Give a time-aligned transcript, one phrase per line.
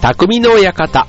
[0.00, 1.06] 匠の館。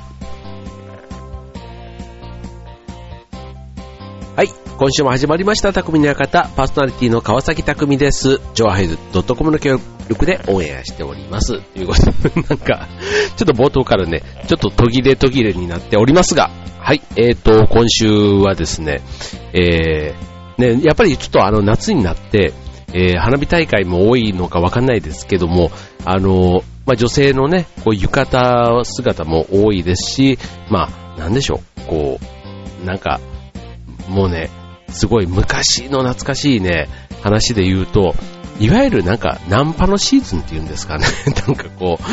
[4.35, 4.47] はい。
[4.79, 6.49] 今週も始まりました、匠の館。
[6.55, 8.41] パーソナリティの川崎匠です。
[8.55, 9.79] ジョアヘイド .com の協
[10.09, 11.61] 力でオンエアしております。
[11.61, 12.87] ということで、なんか、
[13.37, 17.01] ちょっと冒頭からね、ちょっと途切れ途切れになっておりますが、はい。
[17.15, 19.01] えーと、今週はですね、
[19.53, 22.53] えー、ね、やっぱりちょっとあの夏になって、
[22.91, 25.69] えー花火大会も多いのかわかんないですけども、
[26.05, 30.39] あの、まあ、女性のね、こう浴衣姿も多いですし、
[30.71, 32.19] まあ、なんでしょう、こ
[32.81, 33.19] う、なんか、
[34.07, 34.49] もうね、
[34.89, 36.89] すごい昔の懐かしいね、
[37.21, 38.15] 話で言うと、
[38.59, 41.05] いわゆるなんか、ナンパのシーズンっていうんですかね。
[41.45, 42.03] なんかこう、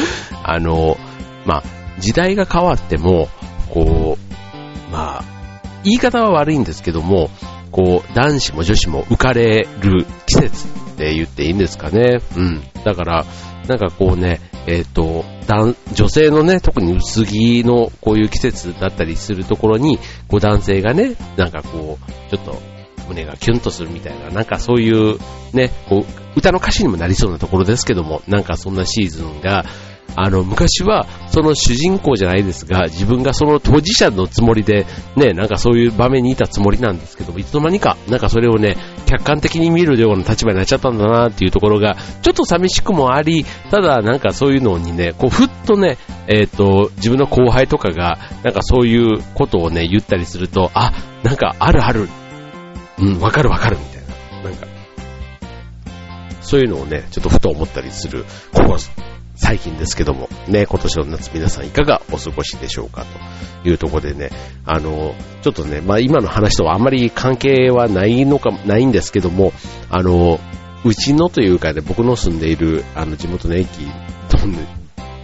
[0.45, 0.99] あの、
[1.47, 1.63] まあ、
[1.99, 3.31] 時代が変わっても、
[3.71, 5.25] こう、まあ、
[5.85, 7.31] 言い方は悪いんですけども、
[7.71, 12.21] こう、男子も女子も浮かれる季節って言っていいんですかね。
[12.37, 12.63] うん。
[12.85, 13.25] だから、
[13.69, 22.61] なんかこうね、えっ、と、男女性のね、特に薄着のこういう季節だったりするところに、こう男性がね、なんかこう、ちょっと
[23.09, 25.19] 胸がキュンとするみたいな、なんかそういう
[25.53, 29.65] ね、こう、歌の歌詞にもなりそうなところですけども、なんかそんなシーズンが、
[30.17, 50.93] あの、昔は、その主人公じゃないですが、自分がその当事者のつもりで、ね、なんかそういう場面にいたつもりなんですけども、いつの間にか、なんかそれをね、客観的に見るような立場になっちゃったんだなっていうところが、ちょっと寂しくもあり、ただなんかそういうのにね、こう、ふっとね、えっ、と、自分の後輩とかが、なんかそういうことをね、言ったりすると、あ、
[51.23, 52.09] なんかあるある、
[52.99, 54.67] うん、わかるわかるみたいな、なんか、
[56.41, 58.77] そういうのをね、ちょっとふと思ったりする、ここ、
[59.37, 63.05] 最近ですけども、ね、今年の夏皆さんいかがお過ごしでしょうか
[63.63, 64.31] というところでね、
[64.65, 69.53] あの、ちょっとね、まあ今の話とはあまり関係はないのか、ないんですけども、
[69.91, 70.41] あの、
[70.85, 73.69] うちのというかね、僕の住んでいる、あの、地元の駅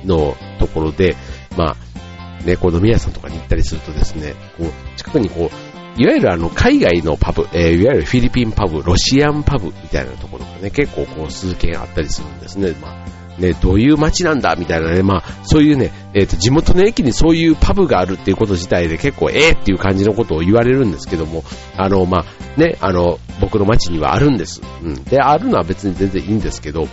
[0.04, 1.16] のところで、
[1.56, 12.74] まあ、ね、こう飲み屋さんとかに行ったりするとですね、こう、近くにこう、いわゆるあの、海外のパブ、えーいわゆるフィリピンパブ、ロシアンパブみたいなところがね、結構こう、数軒あったりするんですね。
[12.80, 21.44] まあ、ね、どういう街なんだみたいなね、まあ、そういうね、えっ、と、地元の駅にそういうパブがあるっていうこと自体で結構、ええっていう感じのことを言われるんですけども、
[21.76, 24.60] あの、まあ、ね、あの、僕の街にはあるんです。
[24.82, 25.04] うん。
[25.04, 26.88] で、あるのは別に全然いいんですけど、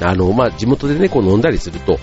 [0.00, 1.98] あの、まあ、地元でね、こう飲んだりすると、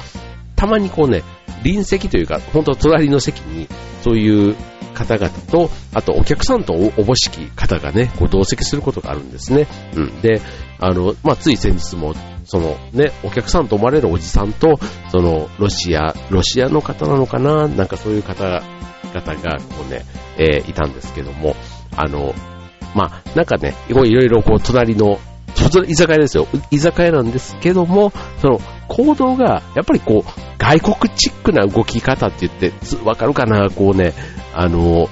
[0.56, 1.23] たまにこうね、
[1.63, 3.67] 隣席というか、本当隣の席に、
[4.03, 4.56] そういう
[4.94, 9.68] 方々と、あとお客さんとおぼしき方がね、こう同席することがあるんですね。
[9.96, 10.22] うん。
[10.22, 10.41] で、
[10.79, 12.13] あの、まあ、つい先日も、
[12.46, 14.79] そのね、お客さんと思われるおじさんと、
[15.12, 20.03] その、ロシア、ロシアの方なのかななんかそういう方々が、こうね、
[20.38, 21.56] えーいたんですけども、
[21.96, 22.34] あの、
[22.96, 25.19] まあ、なんかね、いろいろこう、隣の、
[25.88, 26.47] 居酒屋ですよ。
[26.72, 32.73] 居酒屋なんですけども、その、行動が、やっぱりこう、外国チックな動き方って言って、
[33.03, 34.13] わかるかなこうね、
[34.53, 35.09] あの、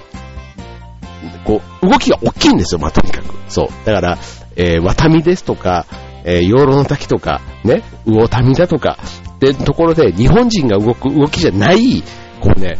[1.44, 3.36] こう、動きが大きいんですよ、まあ、とにかく。
[3.48, 3.68] そう。
[3.86, 4.18] だから、
[4.56, 5.86] えー、ワタミですとか、
[6.26, 8.98] えー、養老の滝とか、ね、魚民だとか、
[9.36, 12.04] ってところで、日本人が動く動きじゃない、
[12.42, 12.78] こうね、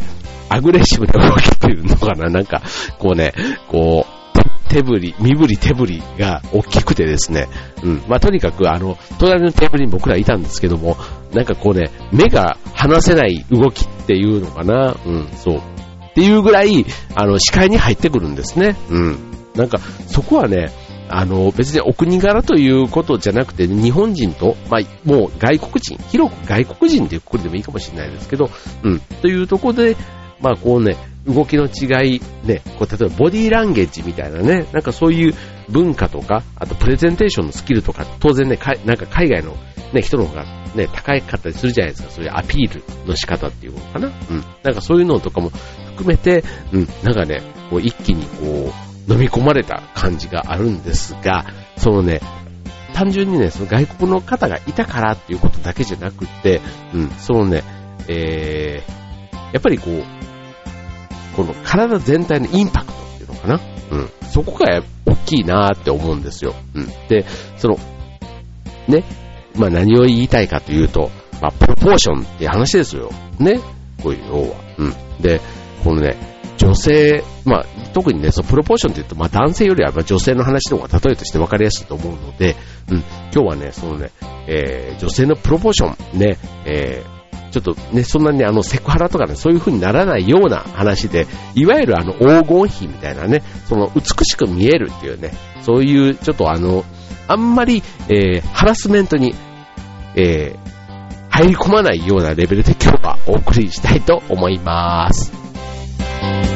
[0.48, 2.62] アグレッシブな動きっていうのかな、なんか、
[2.98, 3.32] こうね、
[3.68, 4.20] こう、
[4.68, 7.48] 手振り、身振り手振りが大きくてですね、
[7.82, 8.02] うん。
[8.08, 10.96] まあ、とにかく、あの、隣のテーブルに僕らいたんですけども、
[11.32, 15.60] なんかこうね、目が離せない動きっていうのかな、うん、そう。
[16.20, 18.76] っていうぐらい、あの、視界に入ってくるんですね。
[18.90, 19.18] うん。
[19.54, 20.70] なんか、そこはね、
[21.08, 28.50] あの、別にお国柄ということじゃなくて、日本人と、まあ、もう外国人、広く外国人というくくりでもいいかもしれないですけど、
[28.82, 29.96] うん、というところで、
[30.42, 35.34] まあ、こうね、動きの違い、ね、こう例えばボディーランゲージみたいなね、なんかそういう
[35.70, 39.56] 文化とか、あとプレゼンテーションのスキルとか、当然ね、かなんか海外の、
[39.92, 40.44] ね、人の方が
[40.74, 44.08] ね、高かったりするじゃないですか、そういうアピールの仕方っていうのかな。
[44.08, 44.44] うん。
[44.62, 45.50] なんかそういうのとかも
[45.90, 48.72] 含めて、うん、なんかね、こう一気にこ
[49.08, 51.44] う、飲み込まれた感じがあるんですが、
[51.76, 52.20] そのね、
[52.94, 56.60] 単純にね、その外国の方がいたからっていうことだけじゃなくって、
[56.94, 57.62] うん、そのね、
[58.08, 60.04] えー、やっぱりこう、
[61.36, 63.60] この体全体のインパクトっていうのかな？
[63.92, 64.10] うん。
[64.28, 66.54] そこが大きいなーって思うんですよ。
[66.74, 66.86] うん。
[67.08, 67.24] で、
[67.56, 67.78] その、
[68.88, 69.04] ね、
[69.56, 71.10] まあ何を言いたいかというと、
[71.40, 73.10] まあプロポーションって話ですよ。
[73.38, 73.60] ね？
[74.02, 74.56] こういう要は。
[74.78, 74.94] うん。
[75.22, 75.40] で、
[75.82, 76.16] このね、
[76.56, 82.56] 女性、まあ特にね、そのプロポーションって言うと、まあ男性よりは女性の話の方が例えとして分かりやすいと思うので、
[82.90, 82.98] うん。
[82.98, 84.10] 今日はね、そのね、
[84.46, 96.84] えー、女性のプロポーション、ね、えー、ちょっとね、そんなにあのセクハラとかね、そういう風にならないような話で、いわゆるあの黄金比みたいなね、その美しく見えるっていうね、そういうちょっとあの、
[97.26, 99.34] あんまり、えー、ハラスメントに、
[100.14, 100.70] えー、
[101.30, 105.39] 入り込まないようなレベルで今日はお送りしたいと思います。
[106.20, 106.49] と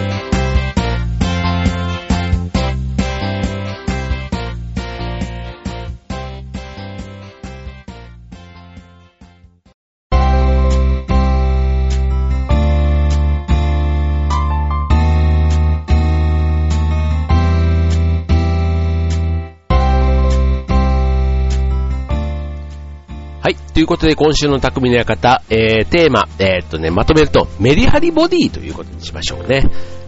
[23.84, 29.62] いうことで、今週の匠の館、えー、テーマ、えー、っとね、まとめると、メリハリボディということにしましょうね。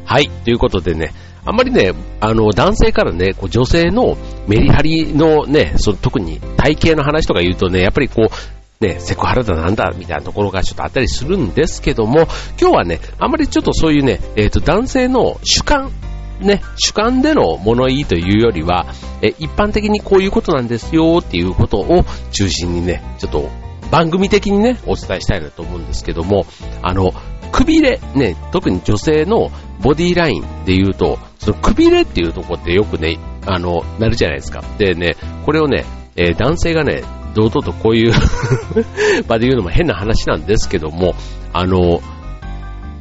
[0.05, 1.13] はい、ということでね、
[1.45, 4.17] あんまりね、あの、男性からね、こう女性の
[4.49, 12.27] メリハリのね、その特に体型の話とか言うとね、やっぱりこう、ね、セクハラだなんだ、みたいなところがちょっとあったりするんですけども、
[12.61, 15.93] 今日はね、あんまりちょっとそういうね、えっ、と、男性の主観
[16.41, 18.87] ね、主観での物言いというよりは、
[19.23, 23.51] え一般的にこういうことなんですよっていうことを中心にね、ちょっと
[23.91, 26.47] 番組的にね、お伝えしたいなと思うんですけども、
[26.83, 27.13] あの、
[27.53, 29.51] くびれ、ね、特に女性の
[29.81, 34.63] ボディラインで言うと、そのくびれっていうとこってよくね、あの、なるじゃないですか。
[34.79, 35.85] でね、これをね、
[36.17, 37.03] えー、男性がね、
[37.35, 38.13] 堂々とこういう
[39.29, 41.15] 場で言うのも変な話なんですけども、
[41.53, 42.01] あの、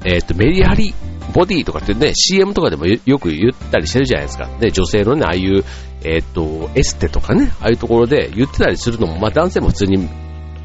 [0.03, 0.93] えっ、ー、と、メリハリ
[1.33, 4.49] ボディとかってね、CM とかでもよく言ったりしてるじゃないですか。
[4.59, 5.63] で、女性のね、ああいう、
[6.03, 10.07] えっ、ー、と、エステとかね、ああいうところで言ってたりするのも、まあ男性も普通に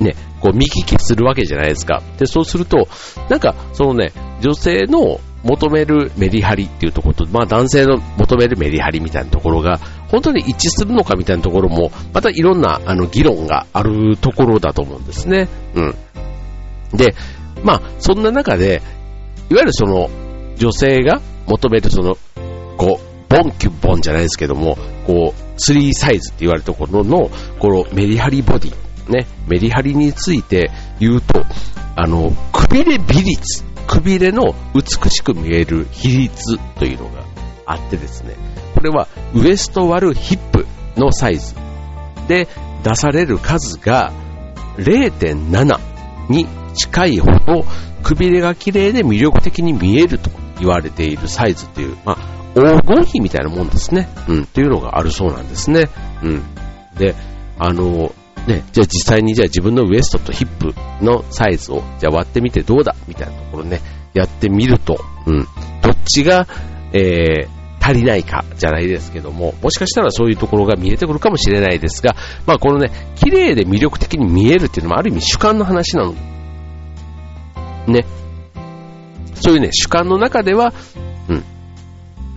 [0.01, 2.03] ね、こう見聞きするわけじゃないですか。
[2.19, 2.89] で、そうすると、
[3.29, 15.49] なんか、そのね、女性の求めるメリハリっていうところと、まあ男性の求めるメリハリみたいなところが、本当に一致するのかみたいなところも、またいろんなあの議論があるところだと思うんですね。
[15.75, 15.95] うん。
[16.97, 17.15] で、
[17.63, 18.83] まあ、そんな中で、
[19.51, 20.11] いわゆるその、
[20.57, 22.17] 女性が求めるその、
[22.77, 24.77] こう、ボンキュボンじゃないですけども、
[25.07, 28.75] こう、3サイズって言われるところの、このメリハリボディ
[29.11, 31.43] ね、メリハリについて言うと、
[31.97, 37.25] あの、くびれ比率、くびれの美しく見える比率というのが
[37.67, 38.35] あってですね、
[38.75, 40.67] これはウエスト割るヒップ
[40.97, 41.55] のサイズ
[42.29, 42.49] で
[42.83, 44.13] 出される数が
[44.77, 45.79] 0.7
[46.31, 47.65] に近いほど
[48.03, 54.09] くびれが綺麗で魅力的に見えると言われているサイズという、まあ、黄金比みたいなもんですね。
[54.29, 55.89] うん、というのがあるそうなんですね。
[56.23, 56.43] うん。
[56.97, 57.15] で、
[57.59, 58.13] あの、
[58.47, 63.81] ね、じゃあ実際にじゃあ自分のウエストとヒップのサイズをじゃあ割ってみてどうだみたいなところね、
[64.15, 65.47] やってみると、うん、
[65.83, 66.47] どっちが、
[66.93, 72.15] えー、足りないかじゃないですけども、もしかしたらそういうところが見えてくるかもしれないですが、
[72.47, 76.15] まあこのね、綺麗で魅力的に見えるっていうのもある意味主観の話なの。
[77.87, 78.05] ね。
[79.35, 80.75] そういうね、主観の中では、
[81.29, 81.45] うん。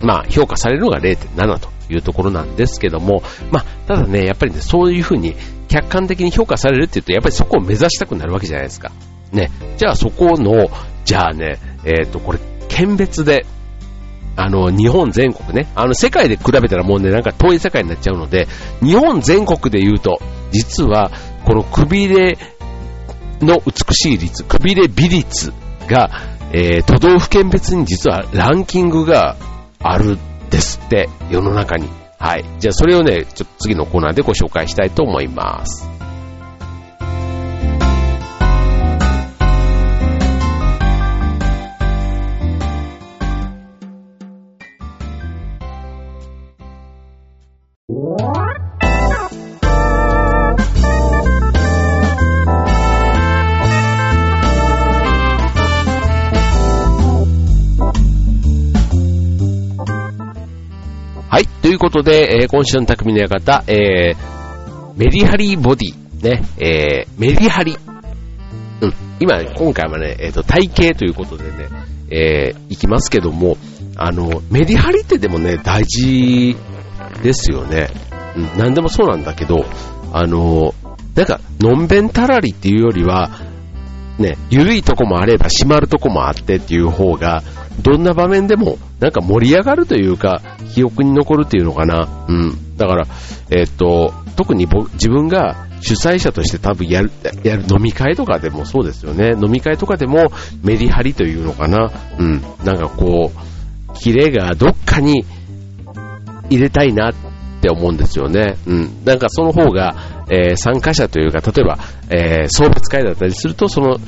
[0.00, 5.34] まあ評価されるのが0.7というところなんですけども、まあただね、やっぱりね、そういうふうに
[5.74, 8.92] 客観的に評価されるって言うと、やっぱりそこを目指したくなるわけじゃないですか。
[9.32, 9.50] ね。
[9.76, 10.68] じゃあそこの、
[11.04, 12.38] じゃあね、えっ、ー、と、これ、
[12.68, 13.44] 県別で、
[14.36, 18.46] あの、日本全国ね、あの、世界で比べたらもうね、なんか遠い世界になっちゃうので、
[18.82, 20.20] 日本全国で言うと、
[20.52, 21.10] 実は、
[21.44, 22.38] このくびれ
[23.40, 25.52] の美しい率、くびれ美率
[25.88, 26.10] が、
[26.52, 29.36] えー、都道府県別に実はランキングが
[29.80, 30.18] あるん
[30.50, 32.03] ですって、世の中に。
[32.24, 32.44] はい。
[32.58, 35.93] じゃあそれをね、ちょっと次のコーナーでご紹介したいと思います。
[61.94, 67.76] ことで、えー、今週の匠の館、えー、メリハリボディ、ね、えー、メリハリ。
[68.80, 68.92] うん。
[69.20, 71.68] 今、今回はね、えっ、ー、と、体型ということでね、
[72.10, 73.56] えー、いきますけども、
[73.96, 76.56] あの、メリハリってでもね、大事
[77.22, 77.90] ですよね。
[78.36, 79.64] うん、なんでもそうなんだけど、
[80.12, 80.74] あの、
[81.14, 83.30] なんか、のんべんたらりっていうよりは、
[84.18, 87.44] ね、ゆるいとこもあれば閉まるとこもあってっていう方が、
[87.82, 90.40] どんな場面でもなんか盛り上がるというか、
[90.72, 92.24] 記憶に残るっていうのかな。
[92.26, 92.76] うん。
[92.78, 93.06] だから、
[93.50, 97.10] えー、っと、特に自分が主催者として多分やる、
[97.42, 99.32] やる飲み会とかでもそうですよね。
[99.38, 100.32] 飲み会とかでも
[100.62, 101.92] メリハリというのかな。
[102.18, 102.40] うん。
[102.64, 105.26] なんかこう、キレがどっかに
[106.48, 107.14] 入れたいなっ
[107.60, 108.56] て思うんですよね。
[108.66, 109.04] うん。
[109.04, 109.94] なんかその方が、
[110.30, 113.98] えー、参加者というか、例えば、えー、送別会だったりすると、その、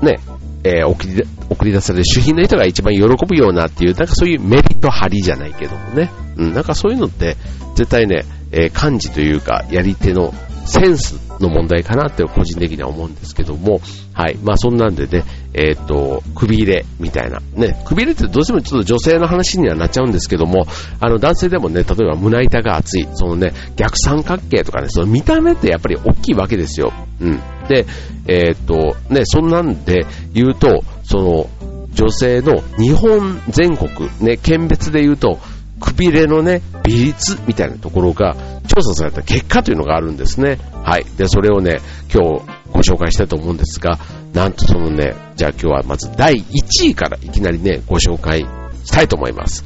[0.00, 0.20] ね、
[0.64, 6.10] えー、送り送り出される主品の人が一番喜ぶようなっていう、なんかそういうメリット張りじゃないけどもね。
[6.36, 7.36] うん、なんかそういうのって、
[7.74, 10.34] 絶対ね、えー、漢字というか、やり手の
[10.66, 13.80] センスの問題かなって個人的には思うんですけども、
[14.12, 14.36] はい。
[14.42, 17.40] まあそんなんでね、えっ、と、首入れみたいな。
[17.54, 20.66] ね、首入れってどうしてもちょっと女性の話にはなっちゃうんですけども、
[21.00, 26.92] あの男性でもね、例えば胸板が厚い、そのね、逆三角形とかね、その見た目ってやっぱり大きいわけですよ。
[27.20, 27.40] うん。
[27.68, 27.86] で、
[28.26, 31.50] えっ、と、ね、そんなんで言うと、その、
[31.92, 33.90] 女性の日本全国、
[34.20, 35.38] ね、県別で言うと、
[35.80, 38.34] くびれのね、比率みたいなところが
[38.66, 40.58] 調査された結果というのがあるんですね。
[40.72, 41.04] はい。
[41.16, 41.80] で、それをね、
[42.12, 43.98] 今日ご紹介したいと思うんですが、
[44.32, 48.46] なんとそのね、じゃあ今日はまず第1位からいきなりね、ご紹介
[48.84, 49.64] したいと思います。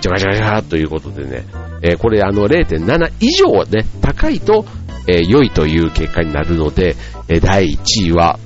[0.00, 1.44] じゃがじゃがじゃということでね、
[1.82, 4.66] えー、これあの0.7以上ね、高いと、
[5.06, 6.96] えー、良いという結果になるので、
[7.28, 8.38] えー、第1位は、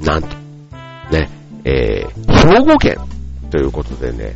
[0.00, 0.28] なんと、
[1.10, 1.30] ね、
[1.64, 2.96] えー、兵庫県
[3.50, 4.34] ということでね、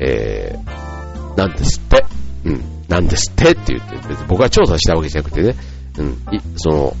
[0.00, 0.91] えー、
[1.36, 2.04] なんですって。
[2.44, 2.62] うん。
[2.88, 5.54] なんですってって言って、別に僕は調査したわけじゃなくてね、
[5.98, 6.18] うん。
[6.56, 6.96] その、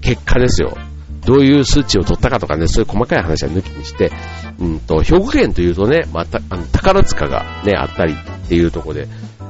[0.00, 0.76] 結果ですよ。
[1.24, 4.10] どういう数値を取ったかとかね、そういう細かい話は抜きにして、
[4.58, 9.06] うんと、兵庫県というとね、また、あの、宝塚がね、あったりっていうとこで、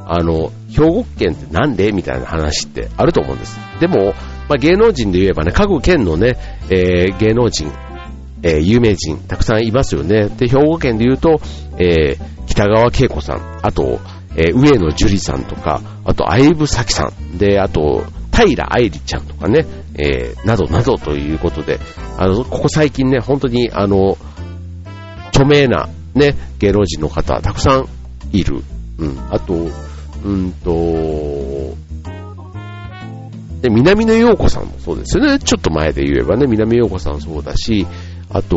[0.07, 3.59] あの、兵庫県ってなんでみたいな話ってあると思うんです。
[3.81, 4.15] でも、
[4.49, 6.37] まあ、芸能人で言えばね、各県のね、
[6.69, 7.73] えー、芸能人、
[8.43, 10.29] えー、有名人、たくさんいますよね。
[10.29, 11.41] で、兵庫県で言うと、
[11.79, 13.99] えー、北川景子さん、あと、
[14.37, 21.81] えー、上野樹里さんとか、あと、相武咲さん、で、あと、平愛理ちゃんとかね、えー、などなどということで、
[22.19, 24.17] あの、ここ最近ね、本当に、あの、
[25.29, 27.89] 著名な、ね、芸能人の方、たくさん
[28.33, 28.63] いる。
[28.99, 29.19] うん。
[29.31, 29.55] あと、
[30.25, 31.75] うんと、
[33.63, 35.39] で、南野陽子さんもそうですよね。
[35.39, 37.87] ちょっと前で言えばね、南野陽子さんそうだし、
[38.29, 38.57] あと、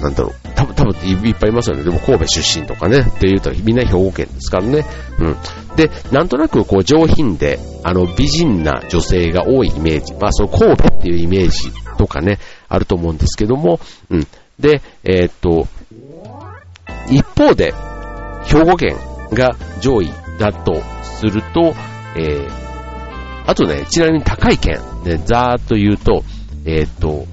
[0.00, 1.82] なんだろう、多分、多分いっぱいいますよね。
[1.82, 4.84] でも神戸出身とかね、って言うとみんな兵庫県ですからね。
[5.18, 5.36] うん。
[5.76, 10.14] で、なんとなくこう上品で、あの美人な女性が多いイメージ。
[10.14, 12.38] まあその神戸っていうイメージとかね、
[12.68, 13.80] あると思うんですけども、
[14.10, 14.26] うん。
[14.58, 15.66] で、えー、っと、
[17.10, 17.72] 一方で、
[18.46, 18.96] 兵庫県
[19.32, 21.74] が上位だとすると、
[22.16, 22.50] えー、
[23.46, 26.24] あとね、ちなみに高い県、で、ざーっと言うと、
[26.64, 27.26] えー、っと、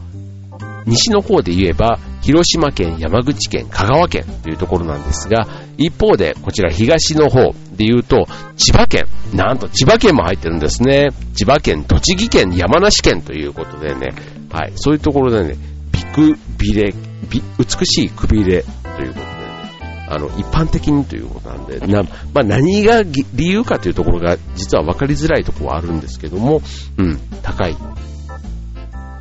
[0.86, 11.12] 西の方で言えば、広島県、山口県、香川県というところなんですが、一方で、こちら東の方で言うと、千葉県、なんと千葉県も入ってるんですね。
[11.36, 14.10] 千葉県、栃木県、山梨県ということでね、
[14.52, 15.56] はい、そういうところでね、
[15.94, 16.94] ビクビレ、
[17.32, 26.62] 美しいくびれということで、ね、あの、一般的にということなんで、な、まあ、何が理由かというところが実は分かりづらいところはあるんですけども、
[26.98, 27.78] うん、高い。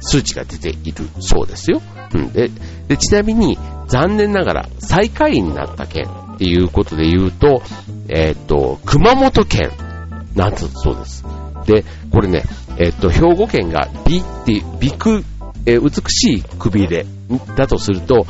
[0.06, 1.82] 数値が出ているそうですよ。
[2.14, 2.48] うん、で
[2.88, 3.58] でちなみに、
[3.88, 7.62] 残念ながら最下位になった県っていうことで言うと、
[8.08, 9.70] えっ、と、熊本県
[10.34, 11.24] なんつそうです。
[11.66, 12.42] で、これね、
[12.78, 15.24] えっ、と、兵庫県が美って、美く、
[15.66, 17.06] えー、美しいくびれ
[17.56, 18.26] だとすると、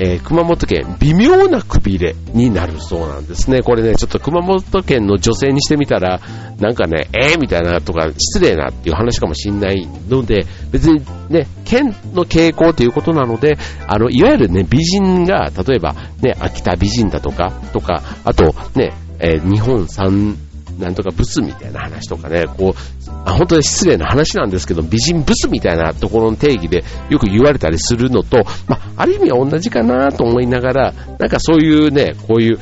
[0.00, 3.62] えー、熊本県、微妙なくびれになるそうなんですね。
[3.62, 6.20] これね、ちょっと熊本県の女性にしてみたら、
[6.60, 20.36] なんかね、えー、みたいなとか、失礼なっていう話かもしんないので、別にね、県の傾向ということなので、あの、いわゆるね、美人が、例えば、ね、秋田美人だとか、とか、あと、ね、えー、日本三
[20.78, 32.58] なんとかブスみたいな話とかね、こう、あ本当に失礼な話なんですけど、美人ブスみたいなところの定義でよく言われたりするのと、まあ、ある意味は同じかなと思いながら、なんかそういうね、こういう、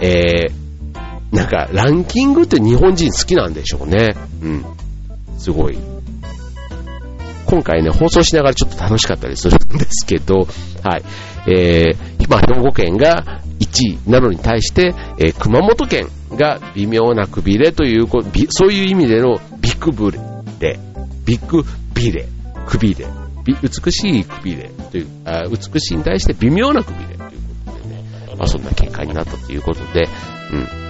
[0.00, 4.16] えー、なんかランキングって日本人好きなんでしょうね。
[4.42, 4.64] うん。
[5.38, 5.78] すごい。
[7.46, 10.46] 今回ね、放送しながらちょっと楽しかったりするんですけど、
[10.82, 11.02] はい。
[11.46, 18.06] えー、ま、兵庫県が1位なのに対して、えー、熊本県が微妙なくびれという、
[18.50, 20.18] そういう意味でのビッグブレ、
[21.24, 22.26] ビッグビレ、
[22.66, 23.06] くびれ、
[23.44, 24.70] 美しいくびれ。
[24.90, 27.18] というあ、美しいに対して微妙なくびれという
[27.66, 28.04] ことでね、
[28.38, 30.08] まあそんな結果になったということで、
[30.52, 30.82] うん。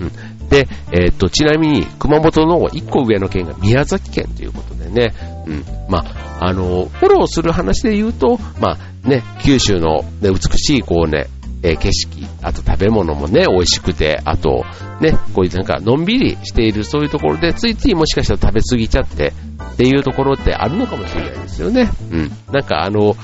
[0.00, 5.14] うん、で、えー、っと、ちなみに、熊本の1個上の県が宮崎県ということでね、
[5.46, 5.64] うん。
[5.88, 5.98] ま
[6.38, 11.26] あ、あの、フォローする話で言うと、まあ、ね、九州の、ね、美しい、こうね、
[11.62, 14.64] えー、景色、あと食べ物もね、美味しくて、あと、
[15.00, 19.32] ね、こういうなんか、のんびりしているそういうところで、ついついもしかしたら食べ過ぎちゃって、
[19.72, 21.90] っていうところってあるのかもしれないですよね。
[22.10, 22.30] うん。
[22.52, 23.14] なんかあの、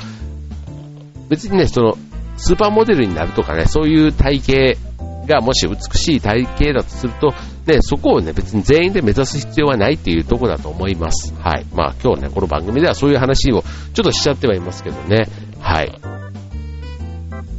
[1.29, 1.97] 別にね、その、
[2.37, 4.81] スーパーモデルになるとかね、そういう体型
[5.27, 7.35] がもし美しい体型だとすると、
[7.67, 11.35] ね、そこをね、別に全員で目指す必要はないっていうとこだと思います。
[11.41, 11.67] はい。
[11.75, 13.63] まあ今日ね、この番組ではそういう話を
[13.95, 15.27] ちょっとしちゃってはいますけどね。
[15.61, 16.16] はい。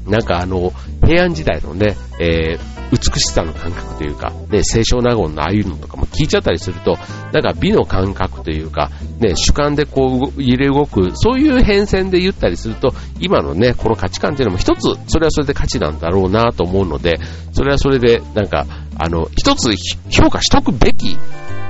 [0.08, 0.72] なんかあの、
[1.06, 6.98] 平安時代のね、えー、美しさの感覚というか、ね、清少納言のああいうのとかも聞いちゃったりすると、
[7.34, 17.20] なんか美の感覚というか、ね、主観でこう揺れ動く、そういう変遷で言ったりすると、今のね、この価値観っていうのも一つ、それはそれで価値なんだろうなと思うので、
[17.52, 18.66] それはそれで、なんか、
[18.98, 19.70] あの、一つ
[20.10, 21.18] 評価しとくべき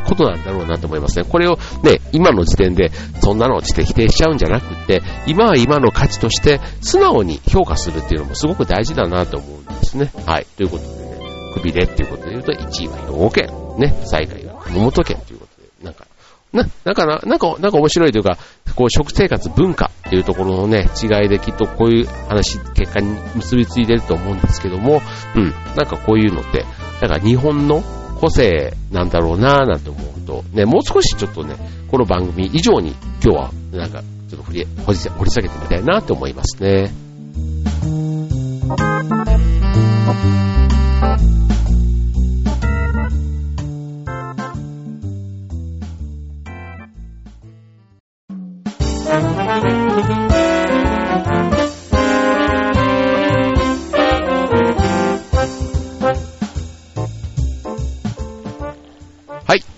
[0.07, 1.25] ことなんだろうなと思いますね。
[1.25, 2.89] これをね、今の時点で
[3.21, 10.11] そんなのをして否定しちゃうんじゃなくて、今は今の価値として素直に評価するっていうのもすごく大事だなと思うんですね。
[10.25, 10.47] はい。
[10.55, 16.05] ということでね、くびれっていうことで言うと1位は兵庫県、ね、最下位は熊本県ということで、なんか、
[16.53, 18.37] な、なんかな、なんか、なんか面白いというか、
[18.75, 25.01] こう食生活文化っていうところのね、違いできっとこういう話、結果に結びついてると思うんですけども、
[25.35, 26.65] うん、なんかこういうのって、
[27.01, 27.83] なんか日本の
[28.17, 31.55] 個性なんだろうなぁなんて思うと、ね、もう少しちょっとね、
[31.89, 36.91] この番組以上に今日はなんかちょっと掘り掘り下げてみたいなと思いますね。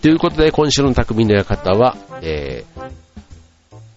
[0.01, 2.91] ということで、今週の匠の館は、えー、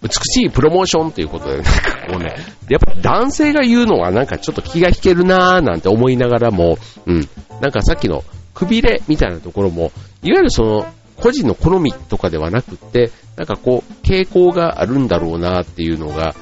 [0.01, 1.71] 美しいプロモーションということで、なんか
[2.09, 2.35] こうね、
[2.69, 7.29] やっぱ男性が言うのはなんかちょっと気が引けるなーなんて思いながらも、うん、
[7.61, 9.91] なんかさっきのくびれみたいなところも、
[10.21, 16.35] いわゆるその、個人の好みとかではなくって、なんかこう、傾向があるんだろうなっていうのが、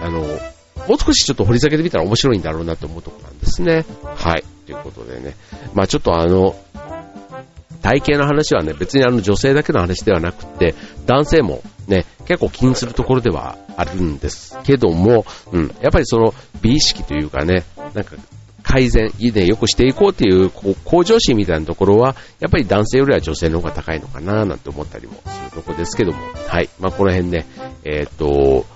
[0.00, 3.84] あの、もう少しちょっと掘り下げてみたら面白いんだろうなと思うところなんですね。
[4.02, 4.44] はい。
[4.66, 5.34] ということでね。
[5.74, 6.54] まあちょっとあの、
[7.82, 10.74] 体型の話はね、別にあの女性だけの話ではなくて、
[11.06, 18.16] 男性もね、結構気にするところではあるんですけども、うん、やっぱりその美意識というかね、なんか
[18.68, 26.68] 改善、いいね、よくしていこうっていう、こう、向上心みたいなところは、やっぱり男性よりは女性の方が高いのかな、なんて思ったりもするとこですけども、はい。
[26.78, 27.46] まあ、この辺ね、
[27.84, 28.66] えー、っと、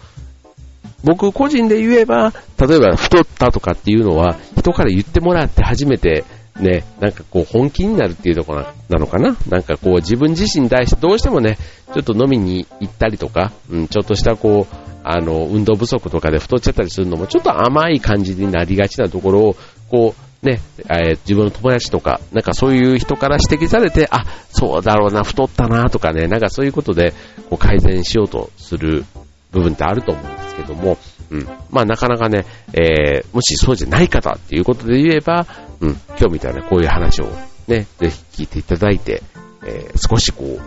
[1.05, 6.24] 僕個人で言えば、例えば太ったとかっていうのは、人から言ってもらって初めて、
[6.62, 9.37] ね、なんかこう本気になるっていうところなのかな？
[9.48, 11.59] なんかこう自分自身に対してどうしてもね、
[11.92, 19.57] ちょっと飲みに行ったりとか、うん、ちょっとしたこう、あの、運動不足とかで太っちゃったりするのもちょっと甘い感じになりがちなところを、
[19.90, 27.12] こう、ね、えー、自分の友達とか、なんかそういう人から指摘されて、あ、そうだろうな、太ったなとかね、なんかそういうことで、
[27.51, 29.05] こう改善しようとする
[29.51, 30.98] 部分ってあると思うんですけども、
[31.31, 31.46] うん。
[31.70, 35.46] まあなかなかね、えー、もしそうじゃない方っていうことで言えば、
[35.83, 37.27] うん、今日みたいなこういう話を
[37.68, 39.23] ね、ぜひ聞いていただいて、
[39.66, 40.61] えー、少しこう、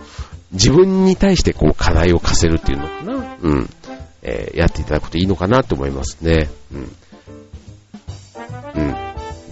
[0.52, 3.70] 自分に対してこう課題を課せるっていうのかな、うん、
[4.22, 6.48] えー、やっていただくといいのかなと思いますね。
[6.72, 6.96] うん。
[8.74, 8.96] うん。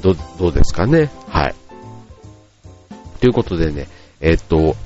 [0.02, 1.10] ど、どうですかね？
[1.28, 1.54] はい。
[3.20, 3.88] ということでね、
[4.20, 4.76] えー、っと、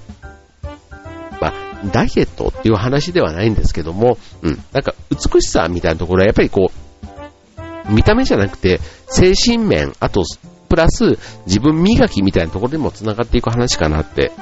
[1.41, 1.53] まあ、
[1.93, 10.23] ダイエットっていう話ではないんですけども、うん、なんか美しさみたいなところはやっぱりこう、見た目じゃなくて、精神面、あと、
[10.69, 14.33] プラス自分磨きみたいなところでも繋がっていく話かなって、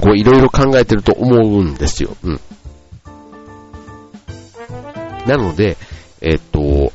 [0.00, 2.16] こういろいろ考えてると思うんですよ。
[2.22, 2.40] うん。
[5.26, 5.76] なので、
[6.20, 6.92] えっと、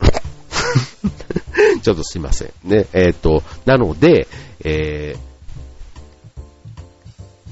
[1.82, 2.52] ちょっとすいません。
[2.64, 4.28] ね、えっと、なので、
[4.62, 5.18] えー、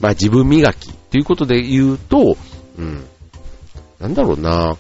[0.01, 2.37] まあ自分磨きということで言うと、
[2.79, 3.05] うん、
[3.99, 4.77] なんだろうな、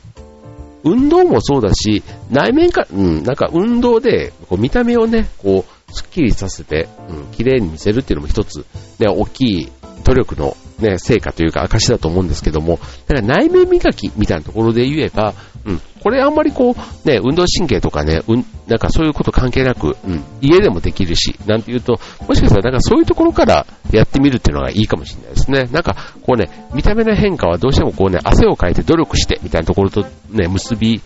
[0.90, 8.66] 運動もそうだし、内面か、うん、なんか運動で、こう見た目をね、こう、スッキリさせて、うん、綺麗に見せるっていうのも一つ、
[8.98, 9.72] ね、大きい
[10.05, 25.64] 努力のね、成果というか証だと思うんですけども、だから内面磨きみたいなところで言えば、うん、これあんまりこう、ね、運動神経とかね、うん、なんかそういうこと関係なく、うん、家でもできるし、なんて言うと、もしかしたらなんかそういうところからやってみるっていうのがいいかもしれないですね。
[25.72, 31.01] なんか、こうね、見た目の変化はどうしてもこうね、汗をかいて努力してみたいなところとね、結び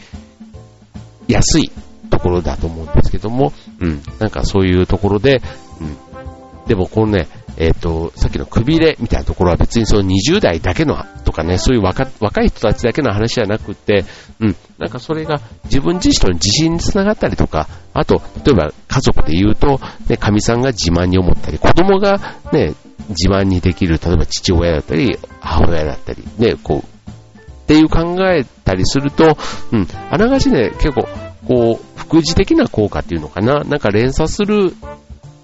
[1.29, 1.71] やすい
[2.11, 5.41] ところだと思うんですけども、うん、なんかそういうところで、
[5.81, 12.05] うん、でもこのね、えっ、ー、と、さっきのくびれみたいなところは別にその20代だけのとかね、そういう若
[12.43, 14.05] い人たちだけの話じゃなくて、
[14.41, 22.19] うん、なんかそれが自分自身との自信につながったりとか、あと、例えば家族で言うと、ね、神さんが自慢に思ったり、子供が
[22.53, 22.75] ね、
[23.09, 29.37] 自慢にできる、例えば父親だったり、母親だったり、ね、こう、っていう考えたりすると、
[29.73, 31.09] うん、あながちね、結構、
[31.47, 34.75] こう、副次的な効果っていうのかな、なんか連鎖する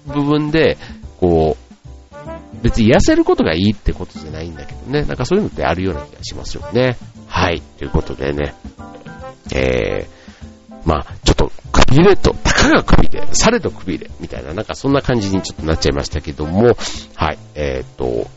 [0.07, 0.77] 部分で、
[1.19, 1.58] こう、
[2.61, 5.03] 別に痩せることがいいってことじゃないんだけどね。
[5.03, 6.97] なんかそういうのってあるような気がしますよね。
[7.27, 7.61] はい。
[7.77, 8.53] ということでね。
[9.53, 16.75] えー、まあちょっとくびれと、たかがくびれ、されどくびれ、みたいな、なんかそんな感じにちょっとなっちゃいましたけども、
[17.15, 18.27] はい、えっ、と、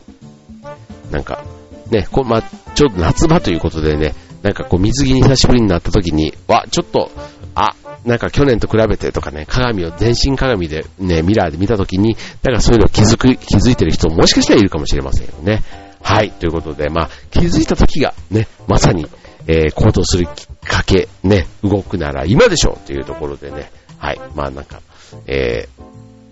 [1.11, 1.43] なんか、
[1.91, 2.41] ね、こまあ、
[2.73, 7.09] ちょうど夏場ということでね、なんかこう水着に久しぶりになった時に、わ、ちょっと、
[7.55, 7.75] あ、
[8.05, 15.63] なんか去年と比べてとかね、鏡を全身鏡でね、ミラーで見た時に、なんかそういうの気づく、気づいてる人ももしかしたらいるかもしれませんよね。
[16.01, 19.07] はい、ということで、まあ、気づいた時がね、まさに、
[19.47, 24.81] えー、行動するきっかけ、ね、動くなら今でしょうというところでね、はい、まあなんか、
[25.27, 25.69] え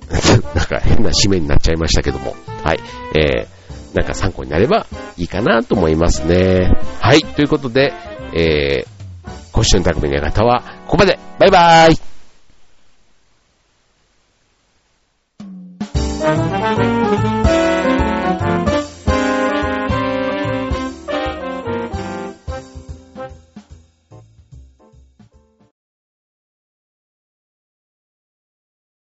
[0.10, 2.80] ー、 なんか変な締めになっちゃいましたけども、はい、
[3.18, 3.48] えー、
[3.94, 6.72] なんか参考になればいいかなと思いますね。
[7.00, 7.94] はい、ということで、
[8.34, 8.88] えー、
[9.52, 11.20] ご視聴の匠の方はここまで。
[11.40, 12.11] バイバーイ